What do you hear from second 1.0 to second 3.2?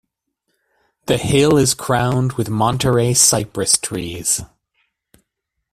The hill is crowned with Monterey